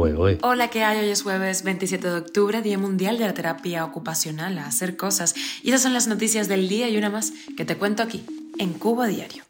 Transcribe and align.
Hola, 0.00 0.68
¿qué 0.68 0.84
hay? 0.84 1.00
Hoy 1.00 1.08
es 1.10 1.22
jueves 1.22 1.64
27 1.64 2.08
de 2.08 2.18
octubre, 2.18 2.62
Día 2.62 2.78
Mundial 2.78 3.18
de 3.18 3.26
la 3.26 3.34
Terapia 3.34 3.84
Ocupacional, 3.84 4.56
a 4.58 4.66
hacer 4.66 4.96
cosas. 4.96 5.34
Y 5.64 5.70
esas 5.70 5.82
son 5.82 5.92
las 5.92 6.06
noticias 6.06 6.46
del 6.46 6.68
día 6.68 6.88
y 6.88 6.96
una 6.96 7.10
más 7.10 7.32
que 7.56 7.64
te 7.64 7.76
cuento 7.76 8.04
aquí, 8.04 8.24
en 8.58 8.74
Cuba 8.74 9.08
Diario. 9.08 9.42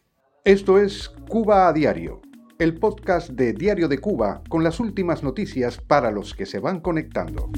Esto 0.45 0.79
es 0.79 1.11
Cuba 1.29 1.69
a 1.69 1.75
Diario, 1.75 2.23
el 2.59 2.79
podcast 2.79 3.29
de 3.29 3.53
Diario 3.53 3.89
de 3.89 3.99
Cuba 3.99 4.43
con 4.49 4.65
las 4.65 4.81
últimas 4.81 5.23
noticias 5.23 5.83
para 5.87 6.11
los 6.11 6.33
que 6.33 6.47
se 6.47 6.61
van 6.61 6.81
conectando. 6.81 7.51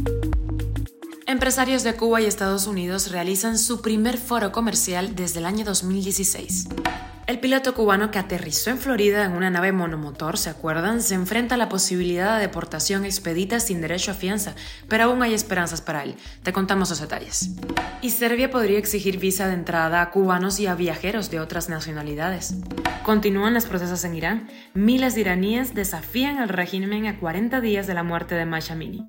Empresarios 1.29 1.85
de 1.85 1.95
Cuba 1.95 2.21
y 2.21 2.25
Estados 2.25 2.67
Unidos 2.67 3.13
realizan 3.13 3.57
su 3.57 3.83
primer 3.83 4.19
foro 4.19 4.51
comercial 4.51 5.15
desde 5.15 5.39
el 5.39 5.47
año 5.47 5.65
2016. 5.65 6.67
El 7.31 7.39
piloto 7.39 7.75
cubano 7.75 8.11
que 8.11 8.19
aterrizó 8.19 8.71
en 8.71 8.79
Florida 8.79 9.25
en 9.25 9.31
una 9.35 9.51
nave 9.51 9.71
monomotor, 9.71 10.37
¿se 10.37 10.51
acuerdan? 10.51 11.01
Se 11.01 11.15
enfrenta 11.15 11.55
a 11.55 11.59
la 11.59 11.69
posibilidad 11.69 12.35
de 12.35 12.41
deportación 12.41 13.05
expedita 13.05 13.61
sin 13.61 13.81
derecho 13.81 14.11
a 14.11 14.15
fianza, 14.15 14.57
pero 14.89 15.05
aún 15.05 15.23
hay 15.23 15.33
esperanzas 15.33 15.81
para 15.81 16.03
él. 16.03 16.17
Te 16.43 16.53
contamos 16.53 16.91
los 16.91 17.01
detalles. 17.01 17.51
Y 18.03 18.11
Serbia 18.11 18.51
podría 18.51 18.79
exigir 18.79 19.21
visa 19.21 19.47
de 19.47 19.55
entrada 19.55 20.03
a 20.03 20.11
cubanos 20.11 20.59
y 20.59 20.67
a 20.67 20.75
viajeros 20.75 21.31
de 21.31 21.39
otras 21.39 21.69
nacionalidades. 21.69 22.57
Continúan 23.05 23.55
las 23.55 23.67
protestas 23.67 24.05
en 24.05 24.17
Irán. 24.17 24.49
Miles 24.75 25.15
de 25.15 25.21
iraníes 25.21 25.73
desafían 25.73 26.39
al 26.39 26.49
régimen 26.49 27.07
a 27.07 27.21
40 27.21 27.61
días 27.61 27.87
de 27.87 27.95
la 27.95 28.03
muerte 28.03 28.35
de 28.35 28.45
Masha 28.45 28.73
Amini. 28.73 29.07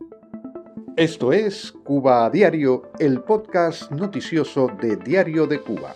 Esto 0.95 1.33
es 1.33 1.71
Cuba 1.71 2.25
a 2.27 2.29
Diario, 2.29 2.91
el 2.99 3.21
podcast 3.21 3.89
noticioso 3.89 4.67
de 4.79 4.97
Diario 4.97 5.47
de 5.47 5.59
Cuba. 5.59 5.95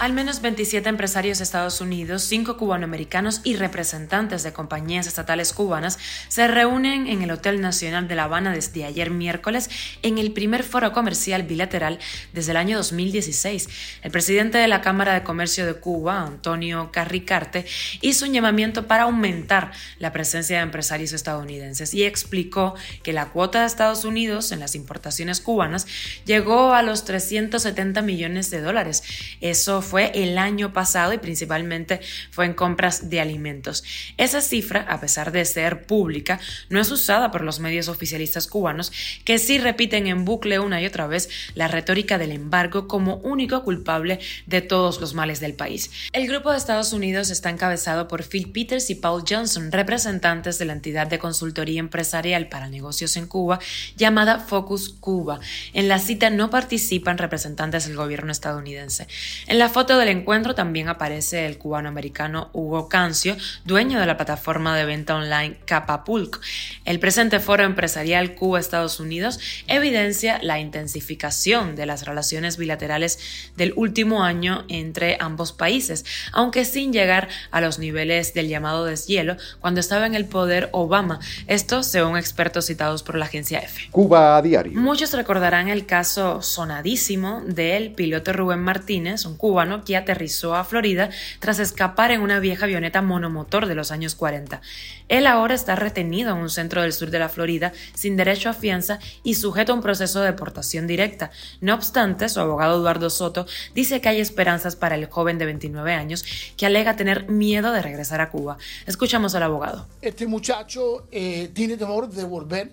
Al 0.00 0.14
menos 0.14 0.40
27 0.40 0.88
empresarios 0.88 1.36
de 1.36 1.44
Estados 1.44 1.82
Unidos, 1.82 2.22
5 2.22 2.56
cubanoamericanos 2.56 3.42
y 3.44 3.56
representantes 3.56 4.42
de 4.42 4.54
compañías 4.54 5.06
estatales 5.06 5.52
cubanas 5.52 5.98
se 6.28 6.48
reúnen 6.48 7.06
en 7.06 7.20
el 7.20 7.30
Hotel 7.30 7.60
Nacional 7.60 8.08
de 8.08 8.14
La 8.14 8.24
Habana 8.24 8.54
desde 8.54 8.86
ayer 8.86 9.10
miércoles 9.10 9.68
en 10.00 10.16
el 10.16 10.32
primer 10.32 10.62
foro 10.62 10.94
comercial 10.94 11.42
bilateral 11.42 11.98
desde 12.32 12.52
el 12.52 12.56
año 12.56 12.78
2016. 12.78 13.68
El 14.00 14.10
presidente 14.10 14.56
de 14.56 14.68
la 14.68 14.80
Cámara 14.80 15.12
de 15.12 15.22
Comercio 15.22 15.66
de 15.66 15.74
Cuba, 15.74 16.22
Antonio 16.22 16.90
Carricarte, 16.90 17.66
hizo 18.00 18.24
un 18.24 18.32
llamamiento 18.32 18.86
para 18.86 19.02
aumentar 19.02 19.70
la 19.98 20.12
presencia 20.12 20.56
de 20.56 20.62
empresarios 20.62 21.12
estadounidenses 21.12 21.92
y 21.92 22.04
explicó 22.04 22.74
que 23.02 23.12
la 23.12 23.26
cuota 23.26 23.60
de 23.60 23.66
Estados 23.66 24.06
Unidos 24.06 24.50
en 24.50 24.60
las 24.60 24.74
importaciones 24.74 25.42
cubanas 25.42 25.86
llegó 26.24 26.72
a 26.72 26.80
los 26.80 27.04
370 27.04 28.00
millones 28.00 28.50
de 28.50 28.62
dólares. 28.62 29.02
Eso 29.42 29.82
el 29.98 30.38
año 30.38 30.72
pasado 30.72 31.12
y 31.12 31.18
principalmente 31.18 32.00
fue 32.30 32.46
en 32.46 32.54
compras 32.54 33.10
de 33.10 33.20
alimentos. 33.20 33.84
Esa 34.16 34.40
cifra, 34.40 34.82
a 34.88 35.00
pesar 35.00 35.32
de 35.32 35.44
ser 35.44 35.86
pública, 35.86 36.40
no 36.68 36.80
es 36.80 36.90
usada 36.90 37.30
por 37.30 37.42
los 37.42 37.60
medios 37.60 37.88
oficialistas 37.88 38.46
cubanos 38.46 38.92
que 39.24 39.38
sí 39.38 39.58
repiten 39.58 40.06
en 40.06 40.24
bucle 40.24 40.58
una 40.58 40.80
y 40.80 40.86
otra 40.86 41.06
vez 41.06 41.28
la 41.54 41.68
retórica 41.68 42.18
del 42.18 42.32
embargo 42.32 42.88
como 42.88 43.16
único 43.16 43.62
culpable 43.64 44.20
de 44.46 44.60
todos 44.60 45.00
los 45.00 45.14
males 45.14 45.40
del 45.40 45.54
país. 45.54 45.90
El 46.12 46.26
grupo 46.26 46.50
de 46.50 46.58
Estados 46.58 46.92
Unidos 46.92 47.30
está 47.30 47.50
encabezado 47.50 48.08
por 48.08 48.22
Phil 48.22 48.50
Peters 48.52 48.90
y 48.90 48.94
Paul 48.94 49.24
Johnson, 49.28 49.72
representantes 49.72 50.58
de 50.58 50.64
la 50.64 50.72
entidad 50.72 51.06
de 51.06 51.18
consultoría 51.18 51.80
empresarial 51.80 52.48
para 52.48 52.68
negocios 52.68 53.16
en 53.16 53.26
Cuba 53.26 53.58
llamada 53.96 54.38
Focus 54.38 54.90
Cuba. 55.00 55.40
En 55.72 55.88
la 55.88 55.98
cita 55.98 56.30
no 56.30 56.50
participan 56.50 57.18
representantes 57.18 57.86
del 57.86 57.96
gobierno 57.96 58.32
estadounidense. 58.32 59.06
En 59.46 59.58
la 59.58 59.68
foto 59.68 59.79
del 59.86 60.08
encuentro 60.08 60.54
también 60.54 60.88
aparece 60.88 61.46
el 61.46 61.56
cubano-americano 61.56 62.50
Hugo 62.52 62.88
Cancio, 62.88 63.36
dueño 63.64 63.98
de 63.98 64.06
la 64.06 64.16
plataforma 64.16 64.76
de 64.76 64.84
venta 64.84 65.16
online 65.16 65.56
Capapulc. 65.64 66.38
El 66.84 67.00
presente 67.00 67.40
foro 67.40 67.64
empresarial 67.64 68.34
Cuba-Estados 68.34 69.00
Unidos 69.00 69.40
evidencia 69.66 70.38
la 70.42 70.60
intensificación 70.60 71.76
de 71.76 71.86
las 71.86 72.04
relaciones 72.04 72.58
bilaterales 72.58 73.52
del 73.56 73.72
último 73.74 74.22
año 74.22 74.64
entre 74.68 75.16
ambos 75.18 75.52
países, 75.52 76.04
aunque 76.32 76.66
sin 76.66 76.92
llegar 76.92 77.28
a 77.50 77.62
los 77.62 77.78
niveles 77.78 78.34
del 78.34 78.48
llamado 78.48 78.84
deshielo 78.84 79.36
cuando 79.60 79.80
estaba 79.80 80.06
en 80.06 80.14
el 80.14 80.26
poder 80.26 80.68
Obama. 80.72 81.20
Esto 81.46 81.82
según 81.82 82.18
expertos 82.18 82.66
citados 82.66 83.02
por 83.02 83.16
la 83.16 83.24
agencia 83.24 83.60
F. 83.60 83.88
Cuba 83.90 84.36
a 84.36 84.42
diario. 84.42 84.78
Muchos 84.78 85.12
recordarán 85.14 85.68
el 85.68 85.86
caso 85.86 86.42
sonadísimo 86.42 87.42
del 87.46 87.92
piloto 87.92 88.34
Rubén 88.34 88.60
Martínez, 88.60 89.24
un 89.24 89.36
cubano 89.38 89.69
que 89.84 89.96
aterrizó 89.96 90.54
a 90.54 90.64
Florida 90.64 91.10
tras 91.38 91.58
escapar 91.58 92.10
en 92.10 92.20
una 92.20 92.40
vieja 92.40 92.64
avioneta 92.64 93.02
monomotor 93.02 93.66
de 93.66 93.74
los 93.74 93.90
años 93.90 94.14
40. 94.14 94.60
Él 95.08 95.26
ahora 95.26 95.54
está 95.54 95.76
retenido 95.76 96.30
en 96.30 96.38
un 96.38 96.50
centro 96.50 96.82
del 96.82 96.92
sur 96.92 97.10
de 97.10 97.18
la 97.18 97.28
Florida 97.28 97.72
sin 97.94 98.16
derecho 98.16 98.48
a 98.48 98.52
fianza 98.52 98.98
y 99.22 99.34
sujeto 99.34 99.72
a 99.72 99.76
un 99.76 99.82
proceso 99.82 100.20
de 100.20 100.26
deportación 100.26 100.86
directa. 100.86 101.30
No 101.60 101.74
obstante, 101.74 102.28
su 102.28 102.40
abogado 102.40 102.78
Eduardo 102.80 103.10
Soto 103.10 103.46
dice 103.74 104.00
que 104.00 104.08
hay 104.08 104.20
esperanzas 104.20 104.76
para 104.76 104.94
el 104.94 105.06
joven 105.06 105.38
de 105.38 105.46
29 105.46 105.92
años 105.92 106.24
que 106.56 106.66
alega 106.66 106.96
tener 106.96 107.28
miedo 107.28 107.72
de 107.72 107.82
regresar 107.82 108.20
a 108.20 108.30
Cuba. 108.30 108.58
Escuchamos 108.86 109.34
al 109.34 109.42
abogado. 109.42 109.86
Este 110.02 110.26
muchacho 110.26 111.06
eh, 111.10 111.50
tiene 111.54 111.76
temor 111.76 112.08
de 112.08 112.24
volver 112.24 112.72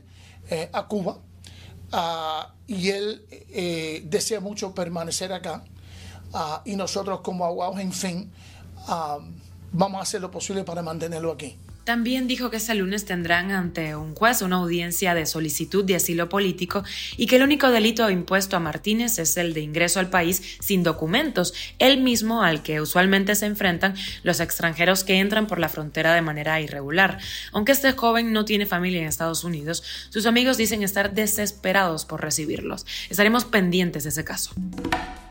eh, 0.49 0.69
a 0.71 0.87
Cuba 0.87 1.19
ah, 1.91 2.53
y 2.67 2.89
él 2.89 3.25
eh, 3.29 4.01
desea 4.05 4.39
mucho 4.39 4.73
permanecer 4.73 5.33
acá. 5.33 5.63
Ah, 6.33 6.61
y 6.65 6.75
nosotros 6.75 7.21
como 7.21 7.45
abogados, 7.45 7.79
en 7.79 7.93
fin, 7.93 8.31
ah, 8.87 9.19
vamos 9.71 9.99
a 9.99 10.03
hacer 10.03 10.21
lo 10.21 10.31
posible 10.31 10.63
para 10.63 10.81
mantenerlo 10.81 11.31
aquí. 11.31 11.57
También 11.87 12.27
dijo 12.27 12.49
que 12.49 12.57
este 12.57 12.75
lunes 12.75 13.05
tendrán 13.05 13.51
ante 13.51 13.95
un 13.95 14.13
juez 14.13 14.41
una 14.41 14.57
audiencia 14.57 15.13
de 15.13 15.25
solicitud 15.25 15.85
de 15.85 15.95
asilo 15.95 16.27
político 16.27 16.83
y 17.15 17.27
que 17.27 17.37
el 17.37 17.43
único 17.43 17.71
delito 17.71 18.09
impuesto 18.09 18.57
a 18.57 18.59
Martínez 18.59 19.19
es 19.19 19.37
el 19.37 19.53
de 19.53 19.61
ingreso 19.61 20.01
al 20.01 20.09
país 20.09 20.57
sin 20.59 20.83
documentos, 20.83 21.53
el 21.79 22.01
mismo 22.01 22.43
al 22.43 22.61
que 22.61 22.81
usualmente 22.81 23.35
se 23.35 23.45
enfrentan 23.45 23.95
los 24.23 24.41
extranjeros 24.41 25.05
que 25.05 25.19
entran 25.19 25.47
por 25.47 25.59
la 25.59 25.69
frontera 25.69 26.13
de 26.13 26.21
manera 26.21 26.59
irregular. 26.59 27.19
Aunque 27.53 27.71
este 27.71 27.93
joven 27.93 28.33
no 28.33 28.43
tiene 28.43 28.65
familia 28.65 28.99
en 28.99 29.07
Estados 29.07 29.45
Unidos, 29.45 29.81
sus 30.09 30.25
amigos 30.25 30.57
dicen 30.57 30.83
estar 30.83 31.13
desesperados 31.13 32.03
por 32.03 32.21
recibirlos. 32.21 32.85
Estaremos 33.09 33.45
pendientes 33.45 34.03
de 34.03 34.09
ese 34.09 34.25
caso. 34.25 34.51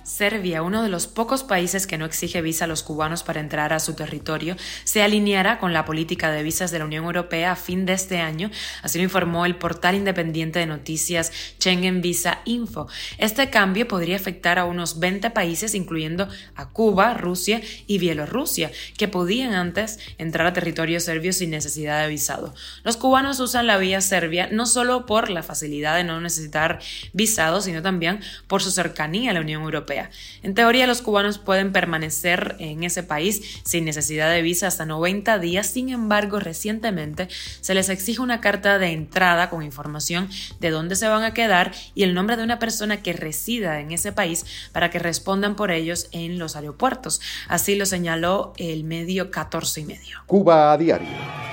Serbia, 0.07 0.63
uno 0.63 0.85
de 0.85 0.89
los 0.89 1.09
pocos 1.09 1.43
países 1.43 1.89
que 1.89 1.99
no 1.99 2.05
exige 2.05 2.41
visa 2.41 2.65
a 2.65 2.69
los 2.69 2.85
cubanos 2.85 3.25
para 3.25 3.41
entrar 3.41 3.73
a 3.73 3.81
su 3.81 3.95
territorio, 3.95 4.57
se 4.85 5.03
alineará 5.03 5.59
con 5.59 5.73
la 5.73 5.85
política 5.85 6.31
de 6.31 6.45
visas 6.45 6.71
de 6.71 6.79
la 6.79 6.85
Unión 6.85 7.05
Europea 7.05 7.51
a 7.51 7.57
fin 7.57 7.87
de 7.87 7.95
este 7.95 8.21
año, 8.21 8.53
así 8.85 8.99
lo 8.99 9.05
informó 9.05 9.47
el 9.47 9.57
portal 9.57 9.97
independiente 9.97 10.61
de 10.61 10.67
noticias 10.67 11.33
Schengen 11.59 12.03
Visa 12.03 12.39
Info. 12.45 12.87
Este 13.19 13.51
cambio 13.51 13.89
podría 13.89 14.15
afectar 14.15 14.61
a 14.61 14.65
unos 14.65 15.01
20 15.01 15.31
países, 15.31 15.75
incluyendo 15.75 16.29
a 16.55 16.69
Cuba, 16.69 17.15
Rusia 17.15 17.61
y 17.89 17.99
Bielorrusia, 17.99 18.71
que 18.97 19.09
podían 19.09 19.55
antes 19.55 19.99
entrar 20.19 20.47
a 20.47 20.53
territorio 20.53 21.01
serbio 21.01 21.33
sin 21.33 21.51
necesidad 21.51 22.01
de 22.03 22.09
visado. 22.09 22.55
Los 22.85 22.97
cubanos 22.97 23.41
usan 23.41 23.67
la 23.67 23.77
vía 23.77 24.01
serbia 24.01 24.49
no 24.53 24.67
solo 24.67 25.05
por 25.05 25.31
la 25.31 25.43
facilidad 25.43 25.97
de 25.97 26.05
no 26.05 26.21
necesitar 26.21 26.79
visado, 27.13 27.61
sino 27.61 27.83
también 27.83 28.21
por 28.47 28.63
su 28.63 28.71
cercanía 28.71 29.33
a 29.33 29.35
la 29.35 29.41
Unión 29.41 29.63
Europea. 29.63 29.96
En 30.43 30.55
teoría, 30.55 30.87
los 30.87 31.03
cubanos 31.03 31.39
pueden 31.39 31.73
permanecer 31.73 32.57
en 32.59 32.85
ese 32.85 33.03
país 33.03 33.61
sin 33.65 33.85
necesidad 33.85 34.31
de 34.31 34.43
visa 34.43 34.67
hasta 34.67 34.87
90 34.87 35.39
días. 35.39 35.67
Sin 35.67 35.89
embargo, 35.89 36.39
recientemente 36.41 37.29
se 37.61 37.75
les 37.75 37.89
exige 37.89 38.21
una 38.21 38.41
carta 38.41 38.79
de 38.79 38.93
entrada 38.93 39.51
con 39.51 39.63
información 39.63 40.29
de 40.61 40.71
dónde 40.71 40.97
se 40.97 41.09
van 41.09 41.23
a 41.23 41.35
quedar 41.35 41.73
y 41.95 42.03
el 42.03 42.15
nombre 42.15 42.37
de 42.37 42.45
una 42.45 42.59
persona 42.59 43.03
que 43.03 43.13
resida 43.13 43.81
en 43.81 43.93
ese 43.93 44.13
país 44.13 44.45
para 44.73 44.91
que 44.91 44.99
respondan 44.99 45.57
por 45.57 45.71
ellos 45.71 46.09
en 46.13 46.39
los 46.39 46.57
aeropuertos. 46.57 47.21
Así 47.49 47.77
lo 47.77 47.87
señaló 47.87 48.53
el 48.57 48.85
medio 48.85 49.31
14 49.31 49.81
y 49.81 49.85
medio. 49.85 50.19
Cuba 50.27 50.73
a 50.73 50.79
diario. 50.79 51.46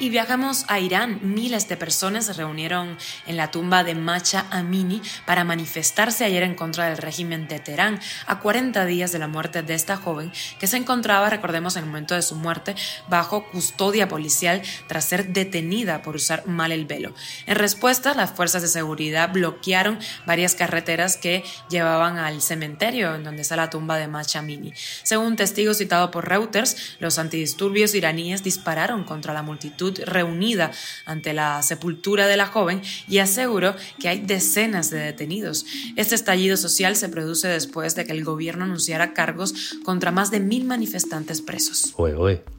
Y 0.00 0.08
viajamos 0.08 0.64
a 0.68 0.80
Irán. 0.80 1.20
Miles 1.22 1.68
de 1.68 1.76
personas 1.76 2.24
se 2.24 2.32
reunieron 2.32 2.96
en 3.26 3.36
la 3.36 3.50
tumba 3.50 3.84
de 3.84 3.94
Macha 3.94 4.46
Amini 4.50 5.02
para 5.26 5.44
manifestarse 5.44 6.24
ayer 6.24 6.42
en 6.42 6.54
contra 6.54 6.88
del 6.88 6.96
régimen 6.96 7.48
de 7.48 7.58
Teherán, 7.58 8.00
a 8.24 8.40
40 8.40 8.86
días 8.86 9.12
de 9.12 9.18
la 9.18 9.28
muerte 9.28 9.62
de 9.62 9.74
esta 9.74 9.98
joven 9.98 10.32
que 10.58 10.66
se 10.66 10.78
encontraba, 10.78 11.28
recordemos, 11.28 11.76
en 11.76 11.82
el 11.82 11.90
momento 11.90 12.14
de 12.14 12.22
su 12.22 12.34
muerte, 12.34 12.74
bajo 13.08 13.50
custodia 13.50 14.08
policial 14.08 14.62
tras 14.86 15.04
ser 15.04 15.34
detenida 15.34 16.00
por 16.00 16.16
usar 16.16 16.46
mal 16.46 16.72
el 16.72 16.86
velo. 16.86 17.14
En 17.44 17.56
respuesta, 17.56 18.14
las 18.14 18.30
fuerzas 18.30 18.62
de 18.62 18.68
seguridad 18.68 19.30
bloquearon 19.30 19.98
varias 20.24 20.54
carreteras 20.54 21.18
que 21.18 21.44
llevaban 21.68 22.16
al 22.16 22.40
cementerio 22.40 23.14
en 23.14 23.22
donde 23.22 23.42
está 23.42 23.54
la 23.54 23.68
tumba 23.68 23.98
de 23.98 24.08
Macha 24.08 24.38
Amini. 24.38 24.72
Según 25.02 25.36
testigo 25.36 25.74
citado 25.74 26.10
por 26.10 26.26
Reuters, 26.26 26.96
los 27.00 27.18
antidisturbios 27.18 27.94
iraníes 27.94 28.42
dispararon 28.42 29.04
contra 29.04 29.34
la 29.34 29.42
multitud 29.42 29.89
multitud 29.90 30.04
reunida 30.06 30.70
ante 31.04 31.32
la 31.32 31.62
sepultura 31.62 32.26
de 32.26 32.36
la 32.36 32.46
joven 32.46 32.82
y 33.08 33.18
aseguró 33.18 33.74
que 33.98 34.08
hay 34.08 34.20
decenas 34.20 34.90
de 34.90 34.98
detenidos. 34.98 35.66
Este 35.96 36.14
estallido 36.14 36.56
social 36.56 36.96
se 36.96 37.08
produce 37.08 37.48
después 37.48 37.94
de 37.94 38.04
que 38.04 38.12
el 38.12 38.24
gobierno 38.24 38.64
anunciara 38.64 39.12
cargos 39.12 39.76
contra 39.84 40.10
más 40.10 40.30
de 40.30 40.40
mil 40.40 40.64
manifestantes 40.64 41.42
presos. 41.42 41.94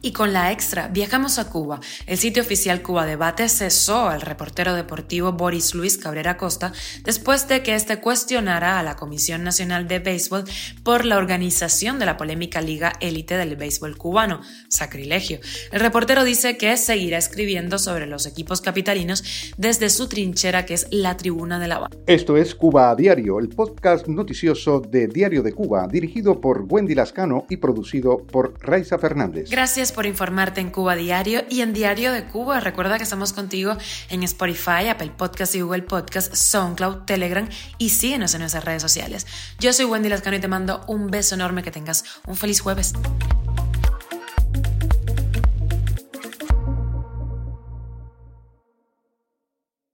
Y 0.02 0.12
con 0.12 0.34
la 0.34 0.52
extra, 0.52 0.88
viajamos 0.88 1.40
a 1.40 1.50
Cuba. 1.50 1.80
El 2.06 2.18
sitio 2.18 2.44
oficial 2.44 2.82
Cuba 2.82 3.06
Debate 3.06 3.48
cesó 3.50 4.10
al 4.10 4.22
reportero 4.22 4.74
deportivo 4.74 5.34
Boris 5.34 5.74
Luis 5.74 5.98
Cabrera 5.98 6.38
Costa 6.38 6.74
después 7.04 7.48
de 7.48 7.64
que 7.64 7.76
este 7.76 8.00
cuestionara 8.00 8.80
a 8.80 8.84
la 8.84 8.96
Comisión 8.96 9.44
Nacional 9.44 9.88
de 9.88 10.00
Béisbol 10.00 10.44
por 10.84 11.06
la 11.06 11.18
organización 11.18 12.00
de 12.00 12.06
la 12.06 12.18
polémica 12.18 12.62
Liga 12.62 12.94
Élite 13.00 13.38
del 13.38 13.56
Béisbol 13.56 13.98
cubano. 13.98 14.42
Sacrilegio. 14.70 15.40
El 15.72 15.80
reportero 15.80 16.24
dice 16.24 16.58
que 16.58 16.78
seguirá 16.78 17.18
escribiendo 17.22 17.80
sobre 17.80 18.08
los 18.08 18.26
equipos 18.26 18.60
capitalinos 18.60 19.24
desde 19.58 19.90
su 19.90 20.10
trinchera 20.10 20.66
que 20.66 20.74
es 20.74 20.88
la 20.92 21.16
Tribuna 21.16 21.60
de 21.60 21.68
La 21.68 21.76
Habana. 21.76 21.96
Esto 22.08 22.36
es 22.36 22.56
Cuba 22.56 22.90
a 22.90 22.96
Diario, 22.96 23.40
el 23.40 23.50
podcast 23.50 24.08
noticioso 24.08 24.80
de 24.82 25.08
Diario 25.08 25.44
de 25.44 25.54
Cuba, 25.54 25.88
dirigido 25.88 26.42
por 26.42 26.66
Wendy 26.68 26.96
Lascano 26.96 27.46
y 27.50 27.58
producido 27.58 28.26
por 28.26 28.54
Raiza 28.60 28.98
Fernández. 28.98 29.50
Gracias 29.50 29.92
por 29.92 30.06
informarte 30.06 30.62
en 30.62 30.72
Cuba 30.72 30.96
Diario 30.96 31.44
y 31.50 31.62
en 31.62 31.74
Diario 31.74 32.12
de 32.12 32.26
Cuba. 32.26 32.60
Recuerda 32.60 32.98
que 32.98 33.04
estamos 33.04 33.34
contigo 33.34 33.78
en 34.10 34.24
Spotify, 34.24 34.88
Apple 34.90 35.12
Podcast 35.16 35.56
y 35.56 35.62
Google 35.62 35.84
Podcast, 35.84 36.34
SoundCloud, 36.34 37.06
Telegram 37.06 37.48
y 37.78 37.90
síguenos 37.90 38.34
en 38.34 38.42
nuestras 38.42 38.66
redes 38.66 38.82
sociales. 38.82 39.28
Yo 39.60 39.74
soy 39.74 39.86
Wendy 39.86 40.10
Lascano 40.10 40.38
y 40.38 40.40
te 40.40 40.48
mando 40.48 40.82
un 40.88 41.12
beso 41.12 41.36
enorme, 41.36 41.64
que 41.64 41.72
tengas 41.72 42.04
un 42.28 42.36
feliz 42.36 42.62
jueves. 42.62 42.94